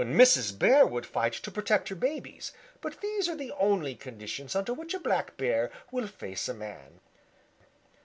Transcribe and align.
Mrs. 0.03 0.57
Bear 0.57 0.83
would 0.87 1.05
fight 1.05 1.33
to 1.33 1.51
protect 1.51 1.89
her 1.89 1.95
babies, 1.95 2.51
but 2.81 3.01
these 3.01 3.29
are 3.29 3.35
the 3.35 3.51
only 3.51 3.93
conditions 3.93 4.55
under 4.55 4.73
which 4.73 4.95
a 4.95 4.99
Black 4.99 5.37
Bear 5.37 5.69
will 5.91 6.07
face 6.07 6.49
a 6.49 6.55
man. 6.55 7.01